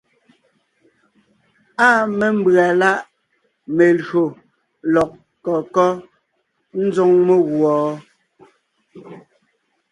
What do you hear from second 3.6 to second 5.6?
melÿò lɔgɔ